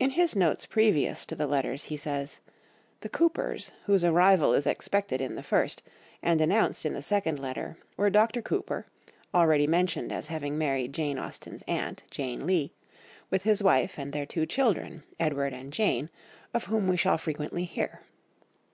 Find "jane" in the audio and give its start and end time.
10.92-11.20, 12.10-12.48, 15.72-16.10